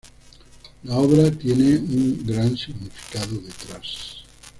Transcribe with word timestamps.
La 0.81 0.95
obra 0.97 1.29
tiene 1.29 1.77
un 1.77 2.25
gran 2.25 2.57
significado 2.57 3.37
detrás. 3.37 4.23